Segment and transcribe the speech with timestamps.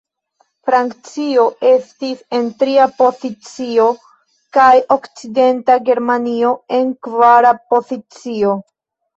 [0.67, 3.85] Francio estis en tria pozicio,
[4.59, 8.61] kaj Okcidenta Germanio en kvara pozicio.